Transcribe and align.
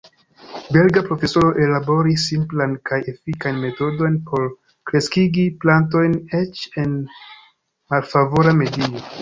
Belga 0.77 1.01
profesoro 1.09 1.51
ellaboris 1.65 2.23
simplan 2.31 2.73
kaj 2.91 2.99
efikan 3.13 3.61
metodon 3.65 4.17
por 4.31 4.49
kreskigi 4.93 5.47
plantojn 5.65 6.19
eĉ 6.43 6.67
en 6.85 6.97
malfavora 7.95 8.61
medio. 8.65 9.07